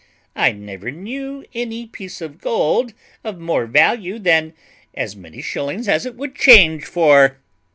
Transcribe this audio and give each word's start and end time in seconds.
I 0.35 0.51
never 0.51 0.89
knew 0.89 1.45
any 1.53 1.85
piece 1.85 2.21
of 2.21 2.41
gold 2.41 2.93
of 3.23 3.37
more 3.37 3.67
value 3.67 4.17
than 4.17 4.53
as 4.95 5.15
many 5.15 5.43
shillings 5.43 5.87
as 5.87 6.07
it 6.07 6.15
would 6.15 6.33
change 6.33 6.85
for." 6.85 7.37